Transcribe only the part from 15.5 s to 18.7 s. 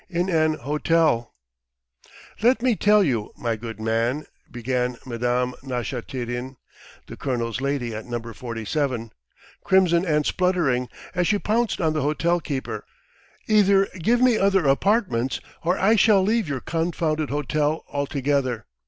or I shall leave your confounded hotel altogether!